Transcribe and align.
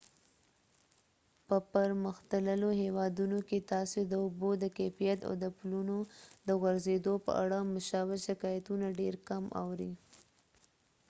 په 1.47 1.55
پرمختللو 1.73 2.69
هیوادونو 2.81 3.39
کې 3.47 3.59
تاسې 3.71 3.99
د 4.05 4.13
اوبو 4.23 4.49
د 4.63 4.65
کیفیت 4.77 5.19
او 5.27 5.33
د 5.43 5.45
پلونو 5.57 5.97
د 6.47 6.49
غورځیدو 6.61 7.13
په 7.25 7.31
اړه 7.43 7.57
مشابه 7.75 8.17
شکایتونه 8.27 8.85
ډیر 8.99 9.13
کم 9.27 9.43
اورئ 9.61 9.93